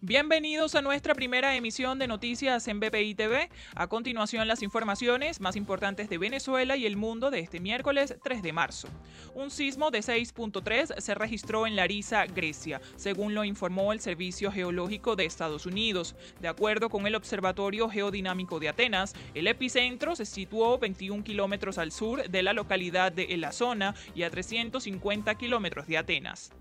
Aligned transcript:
Bienvenidos 0.00 0.76
a 0.76 0.80
nuestra 0.80 1.12
primera 1.12 1.56
emisión 1.56 1.98
de 1.98 2.06
noticias 2.06 2.68
en 2.68 2.78
BPI 2.78 3.16
TV. 3.16 3.50
A 3.74 3.88
continuación, 3.88 4.46
las 4.46 4.62
informaciones 4.62 5.40
más 5.40 5.56
importantes 5.56 6.08
de 6.08 6.18
Venezuela 6.18 6.76
y 6.76 6.86
el 6.86 6.96
mundo 6.96 7.32
de 7.32 7.40
este 7.40 7.58
miércoles 7.58 8.14
3 8.22 8.40
de 8.40 8.52
marzo. 8.52 8.86
Un 9.34 9.50
sismo 9.50 9.90
de 9.90 9.98
6.3 9.98 11.00
se 11.00 11.14
registró 11.16 11.66
en 11.66 11.74
Larissa, 11.74 12.26
Grecia, 12.26 12.80
según 12.94 13.34
lo 13.34 13.42
informó 13.42 13.92
el 13.92 13.98
Servicio 13.98 14.52
Geológico 14.52 15.16
de 15.16 15.24
Estados 15.24 15.66
Unidos. 15.66 16.14
De 16.40 16.46
acuerdo 16.46 16.90
con 16.90 17.08
el 17.08 17.16
Observatorio 17.16 17.88
Geodinámico 17.88 18.60
de 18.60 18.68
Atenas, 18.68 19.16
el 19.34 19.48
epicentro 19.48 20.14
se 20.14 20.26
situó 20.26 20.78
21 20.78 21.24
kilómetros 21.24 21.76
al 21.76 21.90
sur 21.90 22.22
de 22.28 22.42
la 22.44 22.52
localidad 22.52 23.10
de 23.10 23.36
La 23.36 23.50
Zona 23.50 23.96
y 24.14 24.22
a 24.22 24.30
350 24.30 25.34
kilómetros 25.34 25.88
de 25.88 25.98
Atenas. 25.98 26.52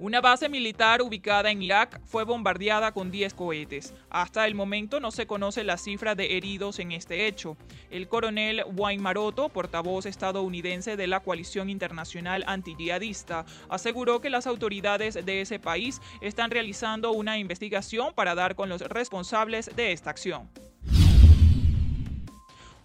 Una 0.00 0.20
base 0.20 0.48
militar 0.48 1.02
ubicada 1.02 1.52
en 1.52 1.62
Irak 1.62 2.00
fue 2.04 2.24
bombardeada 2.24 2.90
con 2.92 3.12
10 3.12 3.32
cohetes. 3.34 3.94
Hasta 4.10 4.44
el 4.46 4.56
momento 4.56 4.98
no 4.98 5.12
se 5.12 5.28
conoce 5.28 5.62
la 5.62 5.78
cifra 5.78 6.16
de 6.16 6.36
heridos 6.36 6.80
en 6.80 6.90
este 6.90 7.28
hecho. 7.28 7.56
El 7.90 8.08
coronel 8.08 8.64
Wayne 8.74 9.02
Maroto, 9.02 9.48
portavoz 9.50 10.06
estadounidense 10.06 10.96
de 10.96 11.06
la 11.06 11.20
coalición 11.20 11.70
internacional 11.70 12.42
antiyihadista, 12.48 13.46
aseguró 13.68 14.20
que 14.20 14.30
las 14.30 14.48
autoridades 14.48 15.24
de 15.24 15.40
ese 15.40 15.60
país 15.60 16.00
están 16.20 16.50
realizando 16.50 17.12
una 17.12 17.38
investigación 17.38 18.14
para 18.14 18.34
dar 18.34 18.56
con 18.56 18.68
los 18.68 18.80
responsables 18.80 19.70
de 19.76 19.92
esta 19.92 20.10
acción. 20.10 20.50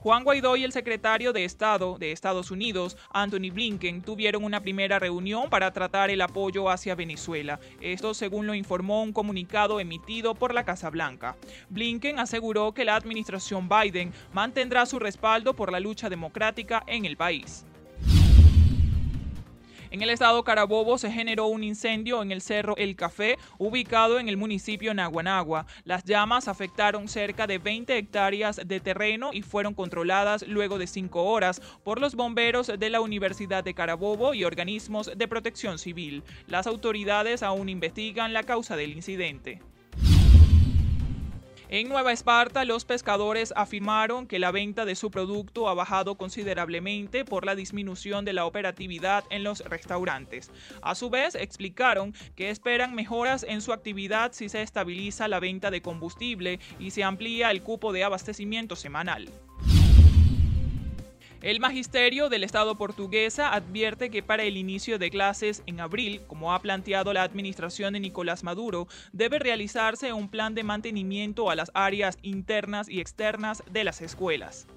Juan 0.02 0.24
Guaidó 0.24 0.56
y 0.56 0.64
el 0.64 0.72
secretario 0.72 1.34
de 1.34 1.44
Estado 1.44 1.98
de 1.98 2.14
Estados 2.14 2.52
Unidos, 2.52 2.96
Anthony 3.12 3.52
Blinken, 3.52 4.02
tuvieron 4.02 4.46
una 4.46 4.62
primera 4.62 4.98
reunión 4.98 5.50
para 5.50 5.74
tratar 5.74 6.10
el 6.10 6.22
apoyo 6.22 6.70
hacia 6.70 6.96
Venezuela. 6.96 7.60
Esto 7.82 8.14
según 8.14 8.48
lo 8.48 8.54
informó 8.54 9.04
un 9.04 9.12
comunicado 9.12 9.82
emitido 9.82 10.36
por 10.36 10.54
la 10.54 10.64
Casa 10.64 10.90
Blanca. 10.90 11.36
Blinken 11.70 12.18
aseguró 12.18 12.74
que 12.74 12.86
la 12.86 12.96
administración 12.96 13.68
Biden 13.68 14.14
mantendrá 14.32 14.86
su 14.86 15.00
respaldo 15.00 15.54
por 15.54 15.70
la 15.70 15.82
lucha 15.82 16.10
democrática 16.10 16.82
en 16.88 17.04
el 17.04 17.18
país. 17.18 17.66
En 19.92 20.04
el 20.04 20.12
estado 20.12 20.44
Carabobo 20.44 21.00
se 21.00 21.12
generó 21.12 21.48
un 21.48 21.64
incendio 21.64 22.22
en 22.22 22.32
el 22.32 22.42
cerro 22.42 22.78
El 22.78 22.96
Café, 22.96 23.40
ubicado 23.58 24.20
en 24.20 24.30
el 24.30 24.38
municipio 24.38 24.94
Naguanagua. 24.94 25.66
Las 25.84 26.04
llamas 26.04 26.48
afectaron 26.48 27.08
cerca 27.08 27.48
de 27.48 27.58
20 27.58 27.98
hectáreas 27.98 28.62
de 28.64 28.80
terreno 28.80 29.32
y 29.34 29.42
fueron 29.42 29.74
controladas 29.74 30.48
luego 30.48 30.78
de 30.78 30.86
cinco 30.86 31.24
horas 31.24 31.60
por 31.84 32.00
los 32.00 32.14
bomberos 32.14 32.68
de 32.68 32.90
la 32.92 33.02
Universidad 33.02 33.64
de 33.64 33.74
Carabobo 33.74 34.36
y 34.36 34.44
organismos 34.44 35.12
de 35.16 35.28
protección 35.28 35.80
civil. 35.80 36.24
Las 36.46 36.68
autoridades 36.68 37.42
aún 37.42 37.68
investigan 37.68 38.32
la 38.32 38.44
causa 38.44 38.76
del 38.76 38.92
incidente. 38.92 39.60
En 41.72 41.88
Nueva 41.88 42.12
Esparta, 42.12 42.66
los 42.66 42.84
pescadores 42.84 43.54
afirmaron 43.56 44.26
que 44.26 44.40
la 44.40 44.50
venta 44.50 44.86
de 44.86 44.96
su 44.96 45.12
producto 45.12 45.70
ha 45.70 45.76
bajado 45.76 46.16
considerablemente 46.16 47.26
por 47.26 47.46
la 47.46 47.54
disminución 47.54 48.26
de 48.26 48.34
la 48.34 48.48
operatividad 48.48 49.24
en 49.30 49.44
los 49.44 49.60
restaurantes. 49.60 50.50
A 50.82 50.96
su 50.96 51.12
vez, 51.12 51.36
explicaron 51.36 52.16
que 52.36 52.50
esperan 52.50 52.96
mejoras 52.96 53.46
en 53.48 53.62
su 53.62 53.72
actividad 53.72 54.32
si 54.34 54.50
se 54.50 54.64
estabiliza 54.64 55.28
la 55.28 55.40
venta 55.40 55.70
de 55.70 55.84
combustible 55.84 56.60
y 56.80 56.90
se 56.90 57.04
amplía 57.04 57.52
el 57.52 57.62
cupo 57.62 57.94
de 57.94 58.04
abastecimiento 58.04 58.76
semanal. 58.76 59.30
El 61.42 61.62
magisterio 61.62 62.28
del 62.28 62.44
Estado 62.44 62.76
portuguesa 62.76 63.54
advierte 63.54 64.10
que 64.10 64.22
para 64.22 64.44
el 64.44 64.58
inicio 64.58 65.00
de 65.00 65.10
clases 65.10 65.64
en 65.68 65.80
abril, 65.80 66.22
como 66.28 66.54
ha 66.54 66.62
planteado 66.62 67.14
la 67.14 67.24
administración 67.24 67.94
de 67.94 68.02
Nicolás 68.02 68.44
Maduro, 68.44 68.90
debe 69.14 69.40
realizarse 69.40 70.12
un 70.12 70.28
plan 70.28 70.54
de 70.54 70.64
mantenimiento 70.64 71.50
a 71.50 71.56
las 71.56 71.72
áreas 71.74 72.18
internas 72.24 72.90
y 72.90 73.00
externas 73.00 73.64
de 73.72 73.86
las 73.86 74.02
escuelas. 74.02 74.68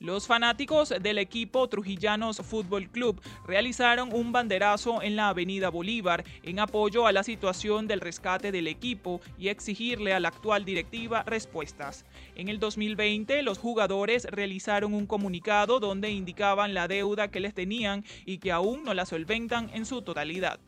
Los 0.00 0.26
fanáticos 0.26 0.94
del 0.98 1.18
equipo 1.18 1.68
Trujillanos 1.68 2.38
Fútbol 2.38 2.88
Club 2.88 3.20
realizaron 3.46 4.14
un 4.14 4.32
banderazo 4.32 5.02
en 5.02 5.14
la 5.14 5.28
Avenida 5.28 5.68
Bolívar 5.68 6.24
en 6.42 6.58
apoyo 6.58 7.06
a 7.06 7.12
la 7.12 7.22
situación 7.22 7.86
del 7.86 8.00
rescate 8.00 8.50
del 8.50 8.66
equipo 8.66 9.20
y 9.36 9.48
exigirle 9.48 10.14
a 10.14 10.20
la 10.20 10.28
actual 10.28 10.64
directiva 10.64 11.22
respuestas. 11.24 12.06
En 12.34 12.48
el 12.48 12.58
2020, 12.58 13.42
los 13.42 13.58
jugadores 13.58 14.24
realizaron 14.24 14.94
un 14.94 15.04
comunicado 15.04 15.80
donde 15.80 16.10
indicaban 16.10 16.72
la 16.72 16.88
deuda 16.88 17.30
que 17.30 17.40
les 17.40 17.52
tenían 17.52 18.02
y 18.24 18.38
que 18.38 18.52
aún 18.52 18.84
no 18.84 18.94
la 18.94 19.04
solventan 19.04 19.68
en 19.74 19.84
su 19.84 20.00
totalidad. 20.00 20.60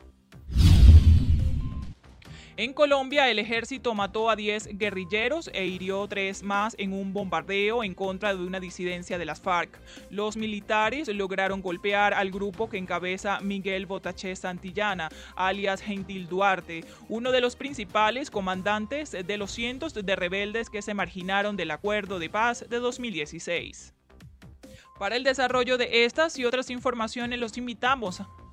En 2.55 2.71
Colombia, 2.73 3.31
el 3.31 3.39
ejército 3.39 3.95
mató 3.95 4.29
a 4.29 4.35
10 4.35 4.77
guerrilleros 4.77 5.49
e 5.55 5.65
hirió 5.65 6.07
tres 6.07 6.43
más 6.43 6.75
en 6.77 6.93
un 6.93 7.11
bombardeo 7.11 7.83
en 7.83 7.95
contra 7.95 8.35
de 8.35 8.43
una 8.43 8.59
disidencia 8.59 9.17
de 9.17 9.25
las 9.25 9.41
FARC. 9.41 9.79
Los 10.11 10.37
militares 10.37 11.07
lograron 11.07 11.63
golpear 11.63 12.13
al 12.13 12.29
grupo 12.29 12.69
que 12.69 12.77
encabeza 12.77 13.39
Miguel 13.39 13.87
Botaché 13.87 14.35
Santillana, 14.35 15.09
alias 15.35 15.81
Gentil 15.81 16.27
Duarte, 16.27 16.85
uno 17.09 17.31
de 17.31 17.41
los 17.41 17.55
principales 17.55 18.29
comandantes 18.29 19.13
de 19.13 19.37
los 19.37 19.49
cientos 19.49 19.95
de 19.95 20.15
rebeldes 20.15 20.69
que 20.69 20.83
se 20.83 20.93
marginaron 20.93 21.57
del 21.57 21.71
acuerdo 21.71 22.19
de 22.19 22.29
paz 22.29 22.65
de 22.69 22.77
2016. 22.77 23.95
Para 24.99 25.15
el 25.15 25.23
desarrollo 25.23 25.79
de 25.79 26.05
estas 26.05 26.37
y 26.37 26.45
otras 26.45 26.69
informaciones 26.69 27.39
los 27.39 27.57
invitamos 27.57 28.21